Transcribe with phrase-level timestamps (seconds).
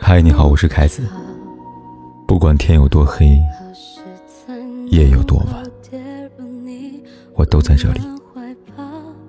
[0.00, 1.02] 嗨，你好，我是凯子。
[2.26, 3.38] 不管天有多黑，
[4.88, 5.62] 夜有多晚，
[7.34, 8.00] 我都在这里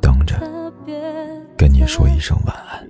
[0.02, 0.39] 等着
[1.57, 2.88] 跟你说一声晚安。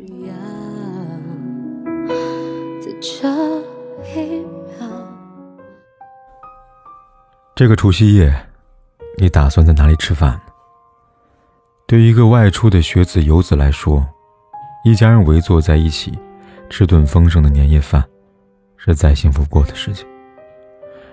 [7.56, 8.34] 这个除夕夜，
[9.18, 10.40] 你打算在哪里吃饭？
[11.86, 14.04] 对于一个外出的学子游子来说，
[14.84, 16.12] 一家人围坐在一起，
[16.70, 18.04] 吃顿丰盛的年夜饭，
[18.76, 20.06] 是再幸福不过的事情。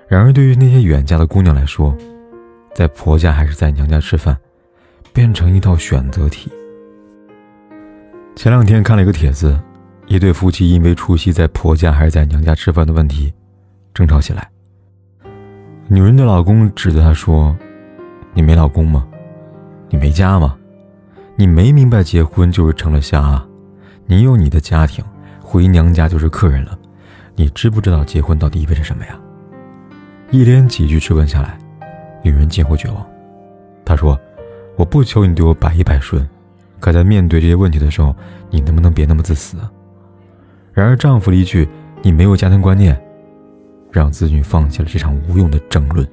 [0.09, 1.97] 然而，对于那些远嫁的姑娘来说，
[2.75, 4.37] 在婆家还是在娘家吃饭，
[5.13, 6.51] 变成一道选择题。
[8.35, 9.57] 前两天看了一个帖子，
[10.07, 13.33] 一对夫妻因为除夕在婆家还是在娘家吃饭的问题，
[13.95, 14.51] 争吵起来。
[15.87, 17.57] 女人的老公指责她说
[18.35, 19.07] ：“你没老公吗？
[19.89, 20.57] 你没家吗？
[21.37, 23.47] 你没明白结婚就是成了家啊？
[24.11, 25.05] 你有你的家庭，
[25.41, 26.77] 回娘家就是客人了。
[27.37, 29.17] 你知不知道结婚到底意味着什么呀？”
[30.33, 31.57] 一连几句质问下来，
[32.25, 33.07] 女人近乎绝望。
[33.85, 34.19] 她说
[34.75, 36.29] ：“我不求你对我百依百顺，
[36.81, 38.13] 可在面对这些问题的时候，
[38.51, 39.57] 你能不能别那么自私？”
[40.75, 41.69] 然而丈夫的一句
[42.03, 43.01] “你没有家庭观念”。
[43.93, 46.05] 让子女放弃了这场无用的争论。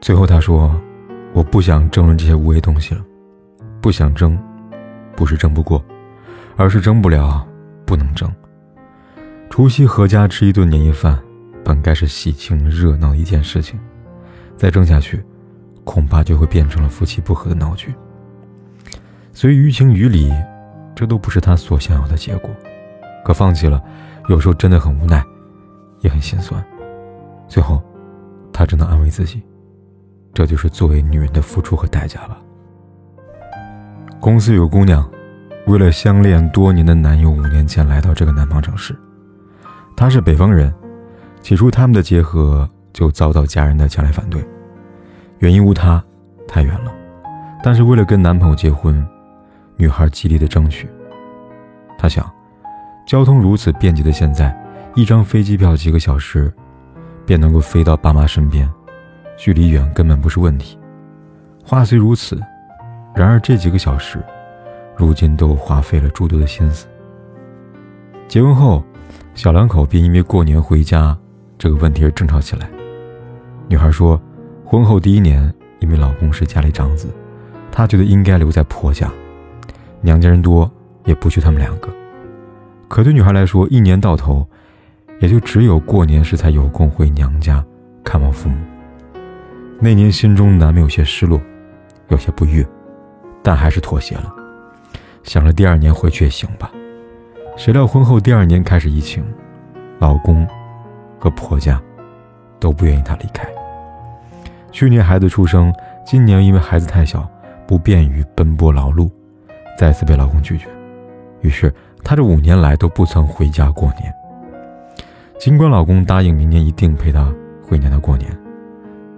[0.00, 0.80] 最后，她说
[1.34, 3.04] ：“我不想争论这些无谓东西了，
[3.80, 4.38] 不想争，
[5.16, 5.84] 不是争不过，
[6.58, 7.46] 而是争不了，
[7.86, 8.30] 不能争。
[9.48, 11.18] 除夕合家吃一顿年夜饭，
[11.64, 13.78] 本该是喜庆热闹的一件事情，
[14.56, 15.24] 再争下去，
[15.84, 17.94] 恐怕就会变成了夫妻不和的闹剧。
[19.32, 20.32] 所以，于情于理，
[20.96, 22.50] 这都不是他所想要的结果。
[23.24, 23.80] 可放弃了，
[24.28, 25.24] 有时候真的很无奈。”
[26.00, 26.64] 也很心酸，
[27.48, 27.82] 最后，
[28.52, 29.42] 他只能安慰自己，
[30.32, 32.38] 这就是作为女人的付出和代价吧。
[34.20, 35.04] 公司有个姑娘，
[35.68, 38.98] 为了相恋多年的男友，五年前来到这个南方城市。
[39.94, 40.74] 她是北方人，
[41.42, 44.42] 起初他们的结合就遭到家人的强烈反对，
[45.40, 46.02] 原因无他，
[46.48, 46.90] 太远了。
[47.62, 49.06] 但是为了跟男朋友结婚，
[49.76, 50.88] 女孩极力的争取。
[51.98, 52.26] 她想，
[53.06, 54.56] 交通如此便捷的现在。
[54.94, 56.50] 一张飞机票，几个小时，
[57.26, 58.66] 便能够飞到爸妈身边，
[59.36, 60.78] 距离远根本不是问题。
[61.62, 62.40] 话虽如此，
[63.14, 64.18] 然而这几个小时，
[64.98, 66.86] 如今都花费了诸多的心思。
[68.26, 68.84] 结婚后，
[69.34, 71.16] 小两口便因为过年回家
[71.56, 72.68] 这个问题而争吵起来。
[73.68, 74.20] 女孩说，
[74.64, 77.08] 婚后第一年，因为老公是家里长子，
[77.72, 79.10] 她觉得应该留在婆家，
[80.02, 80.70] 娘家人多，
[81.04, 81.88] 也不缺他们两个。
[82.88, 84.46] 可对女孩来说，一年到头。
[85.20, 87.60] 也就只有过年时才有空回娘家
[88.04, 88.56] 看望父母。
[89.80, 91.40] 那年心中难免有些失落，
[92.06, 92.64] 有些不悦，
[93.42, 94.32] 但还是妥协了，
[95.28, 96.72] 想着第二年回去也行吧。
[97.54, 99.22] 谁料婚后第二年开始疫情，
[99.98, 100.48] 老公
[101.18, 101.78] 和婆家
[102.58, 103.46] 都不愿意她离开。
[104.72, 105.70] 去年孩子出生，
[106.06, 107.28] 今年因为孩子太小，
[107.66, 109.10] 不便于奔波劳碌，
[109.76, 110.66] 再次被老公拒绝。
[111.42, 111.70] 于是
[112.02, 114.10] 她这五年来都不曾回家过年。
[115.38, 117.30] 尽管老公答应明年一定陪她
[117.62, 118.34] 回娘家过年，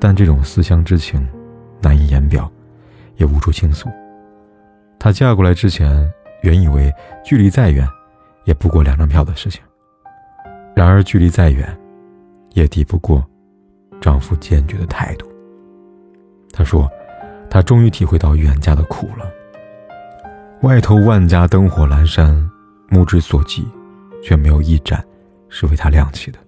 [0.00, 1.24] 但这种思乡之情
[1.80, 2.50] 难以言表，
[3.16, 3.88] 也无处倾诉。
[5.00, 6.08] 她嫁过来之前，
[6.42, 6.92] 原以为
[7.24, 7.88] 距离再远，
[8.44, 9.62] 也不过两张票的事情。
[10.76, 11.76] 然而距离再远，
[12.52, 13.24] 也抵不过
[13.98, 15.26] 丈夫坚决的态度。
[16.52, 16.86] 她说
[17.48, 19.28] ：“她终于体会到远嫁的苦了。
[20.60, 22.48] 外头万家灯火阑珊，
[22.90, 23.66] 目之所及，
[24.22, 25.02] 却没有一盏。”
[25.52, 26.38] 是为她亮起的。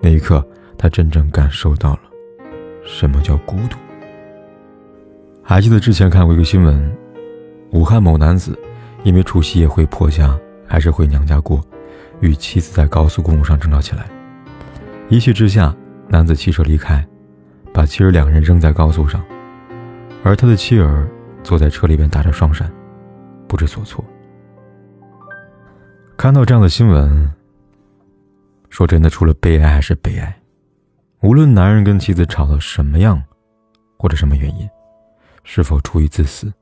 [0.00, 0.42] 那一刻，
[0.78, 2.00] 她真正感受到了
[2.82, 3.76] 什么叫孤独。
[5.42, 6.96] 还记得之前看过一个新闻，
[7.70, 8.58] 武汉某男子
[9.04, 11.62] 因为除夕夜回婆家还是回娘家过，
[12.20, 14.06] 与妻子在高速公路上争吵起来。
[15.08, 15.74] 一气之下，
[16.08, 17.06] 男子骑车离开，
[17.72, 19.22] 把妻儿两人扔在高速上，
[20.22, 21.08] 而他的妻儿
[21.42, 22.70] 坐在车里边打着双闪，
[23.46, 24.04] 不知所措。
[26.16, 27.30] 看到这样的新闻。
[28.70, 30.36] 说真的，除了悲哀还是悲哀。
[31.22, 33.20] 无论男人跟妻子吵到什么样，
[33.96, 34.68] 或者什么原因，
[35.42, 36.52] 是否出于自私，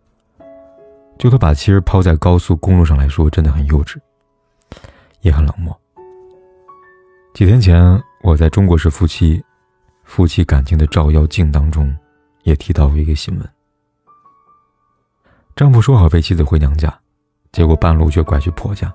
[1.19, 3.97] 就他把妻儿抛在高速公路上来说，真的很幼稚，
[5.21, 5.77] 也很冷漠。
[7.35, 9.43] 几天前，我在中国式夫妻
[10.05, 11.95] 夫妻感情的照妖镜当中，
[12.45, 13.49] 也提到过一个新闻：
[15.55, 16.93] 丈夫说好陪妻子回娘家，
[17.53, 18.93] 结果半路却拐去婆家，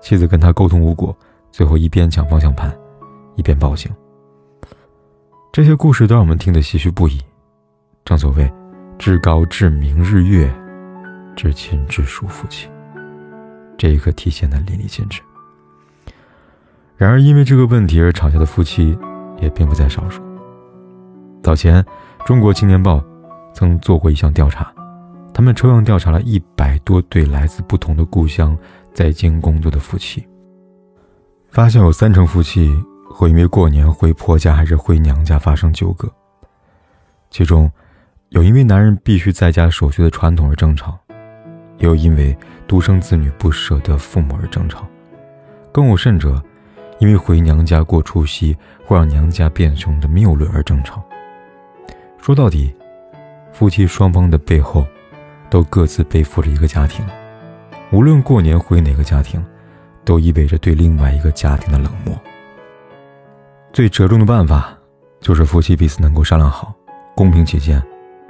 [0.00, 1.16] 妻子跟他沟通无果。
[1.52, 2.72] 最后一边抢方向盘，
[3.34, 3.92] 一边报警。
[5.52, 7.20] 这些故事都让我们听得唏嘘不已。
[8.04, 8.48] 正所谓，
[9.00, 10.48] 至高至明日月，
[11.40, 12.68] 至亲至疏夫妻。
[13.78, 15.22] 这一刻体现的淋漓尽致。
[16.98, 18.94] 然而，因为这个问题而吵架的夫妻
[19.40, 20.20] 也并不在少数。
[21.42, 21.82] 早前，
[22.26, 22.98] 《中国青年报》
[23.54, 24.70] 曾做过一项调查，
[25.32, 28.54] 他们抽样调查了一百多对来自不同的故乡
[28.92, 30.28] 在京工作的夫妻，
[31.48, 32.70] 发现有三成夫妻
[33.10, 36.06] 会因为过年回婆家还是回娘家发生纠葛，
[37.30, 37.72] 其中。
[38.28, 40.96] 有因为男人必须在家守岁的传统而争吵，
[41.80, 42.34] 又因为
[42.66, 44.86] 独生子女不舍得父母而争吵，
[45.70, 46.40] 更有甚者，
[46.98, 48.56] 因为回娘家过除夕
[48.86, 51.02] 会让娘家变穷的谬论而争吵。
[52.18, 52.74] 说到底，
[53.52, 54.86] 夫妻双方的背后，
[55.50, 57.04] 都各自背负着一个家庭，
[57.90, 59.44] 无论过年回哪个家庭，
[60.04, 62.14] 都意味着对另外一个家庭的冷漠。
[63.72, 64.76] 最折中的办法，
[65.20, 66.74] 就是夫妻彼此能够商量好，
[67.14, 67.82] 公平起见。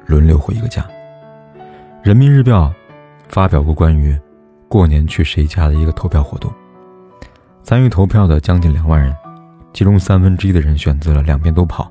[0.07, 0.85] 轮流回一个家。
[2.03, 2.73] 人民日报
[3.31, 4.19] 发表过关于
[4.69, 6.53] 过年去谁家的一个投票活动，
[7.63, 9.15] 参与投票的将近两万人，
[9.73, 11.91] 其中三分之一的人选择了两边都跑，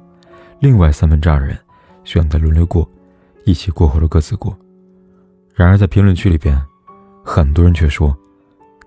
[0.60, 1.58] 另外三分之二的人
[2.04, 2.88] 选择轮流过，
[3.46, 4.56] 一起过或者各自过。
[5.56, 6.62] 然而在评论区里边，
[7.24, 8.16] 很多人却说，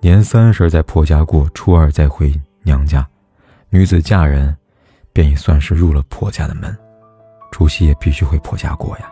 [0.02, 3.06] 年三十在婆家过，初二再回娘家，
[3.70, 4.54] 女子嫁人
[5.12, 6.76] 便已算是入了婆家的门，
[7.50, 9.10] 除夕也必须回婆家过呀。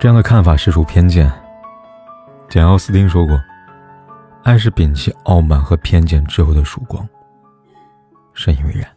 [0.00, 1.32] 这样的看法实属偏见。
[2.54, 3.42] 简·奥斯汀说过
[4.44, 7.04] ：“爱是摒弃傲慢和偏见之后的曙光。”
[8.32, 8.88] 深以为然。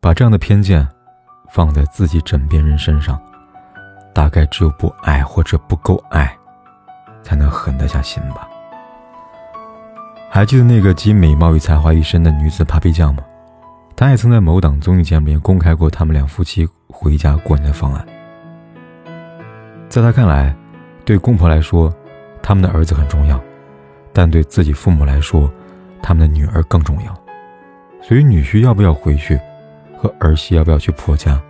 [0.00, 0.86] 把这样的偏见
[1.48, 3.18] 放在自己枕边人身上，
[4.12, 6.30] 大概只有不爱或者不够爱，
[7.22, 8.46] 才能狠得下心吧。
[10.28, 13.24] 还记得那个集美貌与才华一身的女子 Papi 酱吗？
[13.96, 18.06] 她也曾在某档综艺节目里公开过他们两夫妻回家过年的方案。
[19.88, 20.54] 在他看来，
[21.04, 21.94] 对公婆来说，
[22.42, 23.38] 他们的儿子很重要；
[24.12, 25.52] 但对自己父母来说，
[26.02, 27.14] 他们的女儿更重要。
[28.02, 29.38] 所以，女婿要不要回去，
[29.98, 31.40] 和儿媳要不要去婆家，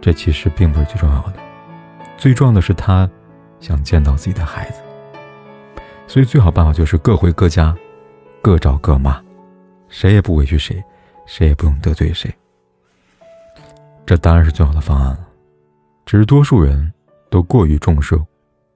[0.00, 1.34] 这其实并不是最重要的。
[2.16, 3.08] 最重要的是他
[3.60, 4.80] 想见到自己的孩子。
[6.06, 7.76] 所以，最好办法就是各回各家，
[8.42, 9.22] 各找各妈，
[9.88, 10.82] 谁也不委屈谁，
[11.24, 12.32] 谁也不用得罪谁。
[14.04, 15.20] 这当然是最好的方案了。
[16.04, 16.92] 只是多数人。
[17.28, 18.16] 都过于重视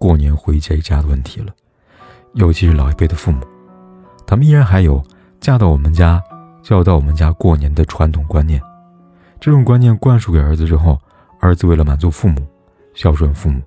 [0.00, 1.55] 过年回这家的问题了，
[2.32, 3.47] 尤其是老一辈的父母，
[4.26, 5.05] 他们依然还有
[5.41, 6.23] 嫁到我们家
[6.62, 8.58] 就要到我们家过年的传统观念。
[9.38, 10.99] 这种观念灌输给儿子之后，
[11.38, 12.41] 儿子为了满足父母、
[12.94, 13.61] 孝顺父母，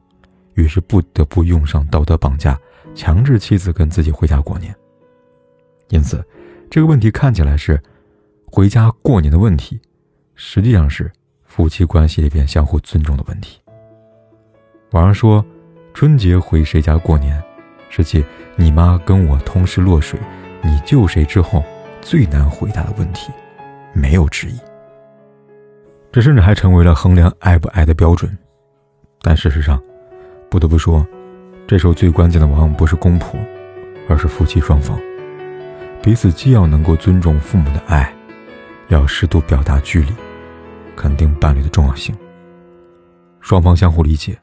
[0.56, 2.60] 于是不得不用上道德绑架，
[2.96, 4.76] 强制妻子跟自己回家过年。
[5.90, 6.26] 因此，
[6.68, 7.80] 这个问题看起来是
[8.48, 9.80] 回家过年的问题，
[10.34, 11.12] 实际上是
[11.44, 13.62] 夫妻关系里边相互尊重的问题。
[14.94, 15.46] 网上说，
[15.94, 17.42] 春节回谁家过年，
[17.90, 18.24] 是继
[18.56, 20.20] 你妈跟我同时落水，
[20.62, 21.64] 你救谁之后
[22.02, 23.32] 最难回答的问题，
[23.94, 24.58] 没有之一。
[26.12, 28.36] 这甚至还成为了衡量爱不爱的标准。
[29.22, 29.82] 但事实上，
[30.50, 31.06] 不得不说，
[31.68, 33.40] 这时候最关键的往往不是公婆，
[34.10, 35.00] 而是夫妻双方，
[36.02, 38.14] 彼此既要能够尊重父母的爱，
[38.90, 40.12] 要适度表达距离，
[40.96, 42.16] 肯定伴侣的重要性，
[43.40, 44.38] 双方相互理解。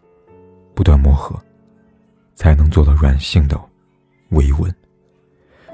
[0.74, 1.38] 不断磨合，
[2.34, 3.60] 才能做到软性的
[4.30, 4.74] 维稳。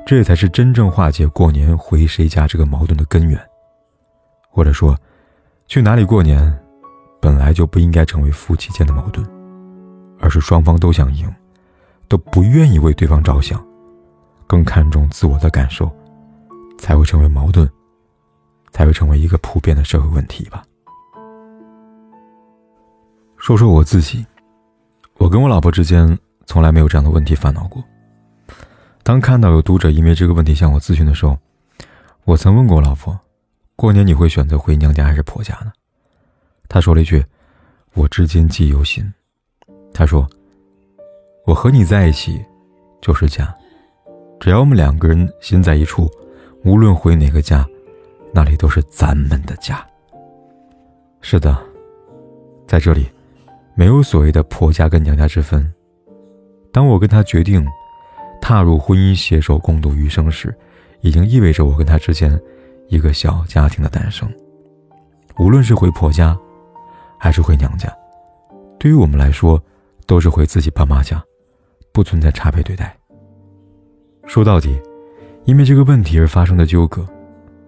[0.04, 3.40] 这才是真正化解过年回谁家这个矛盾的根源。
[4.48, 4.96] 或者说，
[5.66, 6.56] 去哪里过年，
[7.20, 9.26] 本来就不应该成为夫妻间的矛盾，
[10.20, 11.28] 而是双方都想赢，
[12.08, 13.62] 都不愿意为对方着想，
[14.46, 15.90] 更看重自我的感受，
[16.78, 17.68] 才会成为矛盾，
[18.70, 20.62] 才会成为一个普遍的社会问题吧。
[23.36, 24.24] 说说我自己。
[25.18, 27.82] 我跟我老婆之间从来没有这样的问题烦恼过。
[29.02, 31.38] 当看到有读者因为这个问题向我咨询的时候，
[32.24, 33.18] 我曾问过我老婆
[33.76, 35.72] ：“过年你会选择回娘家还是婆家呢？”
[36.68, 37.24] 她说了一句
[37.94, 39.10] ：“我至今记忆犹新。”
[39.94, 40.28] 她说
[41.46, 42.44] ：“我和你在一起
[43.00, 43.54] 就是家，
[44.40, 46.10] 只要我们两个人心在一处，
[46.64, 47.66] 无论回哪个家，
[48.34, 49.86] 那里都是咱们的家。”
[51.22, 51.56] 是的，
[52.66, 53.08] 在这里。
[53.78, 55.70] 没有所谓的婆家跟娘家之分。
[56.72, 57.64] 当我跟他决定
[58.40, 60.52] 踏入婚姻，携手共度余生时，
[61.02, 62.40] 已经意味着我跟他之间
[62.88, 64.26] 一个小家庭的诞生。
[65.38, 66.34] 无论是回婆家，
[67.18, 67.94] 还是回娘家，
[68.78, 69.62] 对于我们来说，
[70.06, 71.22] 都是回自己爸妈家，
[71.92, 72.96] 不存在差别对待。
[74.24, 74.80] 说到底，
[75.44, 77.06] 因为这个问题而发生的纠葛，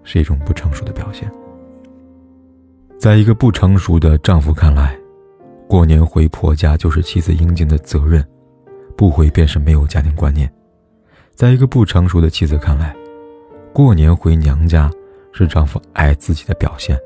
[0.05, 1.31] 是一种不成熟的表现。
[2.99, 4.98] 在一个不成熟的丈夫看来。
[5.69, 8.27] 过年回婆家就是妻子应尽的责任，
[8.97, 10.51] 不回便是没有家庭观念。
[11.35, 12.97] 在一个不成熟的妻子看来，
[13.71, 14.91] 过年回娘家
[15.31, 16.99] 是丈夫爱自己的表现，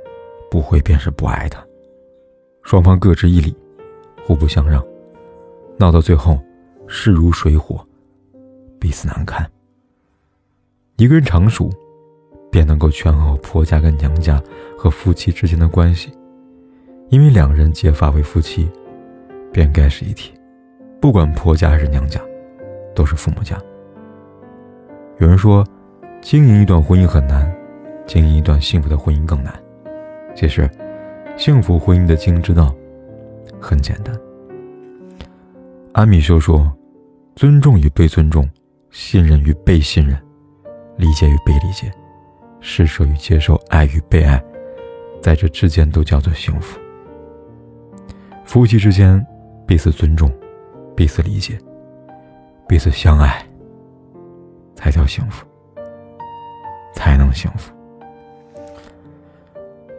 [0.48, 1.60] 不回便是不爱她。
[2.62, 3.52] 双方各执一理，
[4.24, 4.80] 互不相让，
[5.76, 6.40] 闹到最后，
[6.86, 7.84] 势如水火，
[8.78, 9.44] 彼此难堪。
[10.98, 11.68] 一个人成熟，
[12.48, 14.40] 便能够权衡婆家跟娘家
[14.78, 16.12] 和夫妻之间的关系，
[17.12, 18.66] 因为两人结发为夫妻，
[19.52, 20.32] 便该是一体。
[20.98, 22.18] 不管婆家还是娘家，
[22.94, 23.54] 都是父母家。
[25.18, 25.62] 有人说，
[26.22, 27.54] 经营一段婚姻很难，
[28.06, 29.52] 经营一段幸福的婚姻更难。
[30.34, 30.66] 其实，
[31.36, 32.74] 幸福婚姻的经营之道
[33.60, 34.18] 很简单。
[35.92, 36.74] 安米修说
[37.36, 38.48] ：“尊重与被尊重，
[38.90, 40.18] 信任与被信任，
[40.96, 41.92] 理解与被理解，
[42.62, 44.42] 施舍与接受，爱与被爱，
[45.20, 46.80] 在这之间都叫做幸福。
[48.52, 49.26] 夫妻之间
[49.66, 50.30] 彼此尊重。”
[50.94, 51.58] 彼此理解，
[52.68, 53.42] 彼此相爱，
[54.74, 55.46] 才叫幸福，
[56.92, 57.72] 才能幸福。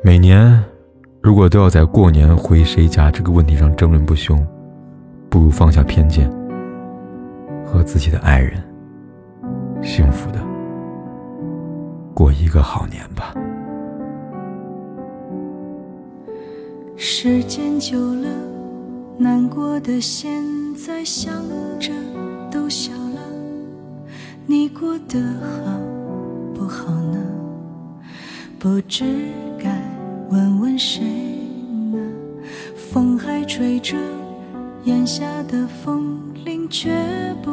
[0.04, 0.64] 每年，
[1.20, 4.38] 如果都要在过年回谁家这个问题上争论不休，
[5.32, 6.30] 不如放下偏见，
[7.66, 8.64] 和自己的爱人
[9.82, 10.40] 幸福的
[12.14, 13.34] 过一个好年吧。
[16.96, 18.28] 时间久了，
[19.18, 20.42] 难过的现。
[20.76, 21.32] 在想
[21.80, 21.94] 着
[22.52, 23.22] 都笑了，
[24.48, 25.80] 你过得好
[26.56, 27.24] 不好呢？
[28.58, 29.06] 不知
[29.60, 29.70] 该
[30.30, 31.04] 问问谁
[31.92, 32.00] 呢？
[32.76, 33.96] 风还吹着
[34.84, 36.92] 檐下的风铃，却
[37.44, 37.52] 不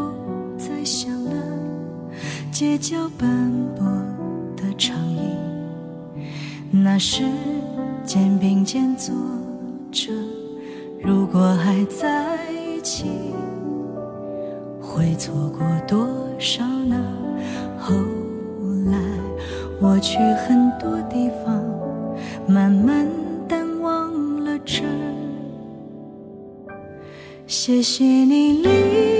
[0.57, 1.33] 再响了。
[2.51, 3.85] 街角斑驳
[4.57, 5.21] 的长椅，
[6.71, 7.23] 那是
[8.05, 9.15] 肩并肩坐
[9.93, 10.13] 着，
[11.03, 12.61] 如果还在一。
[12.83, 13.05] 起
[14.81, 16.97] 会错过多少呢？
[17.79, 17.95] 后
[18.87, 18.99] 来
[19.83, 21.63] 我去很多地方，
[22.49, 23.07] 慢慢
[23.47, 24.83] 淡忘了这。
[27.47, 29.20] 谢谢你离